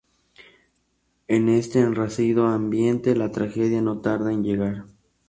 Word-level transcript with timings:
En 1.27 1.47
este 1.47 1.79
enrarecido 1.79 2.47
ambiente, 2.47 3.15
la 3.15 3.31
tragedia 3.31 3.81
no 3.83 3.99
tarda 4.01 4.33
en 4.33 4.43
llegar. 4.43 4.85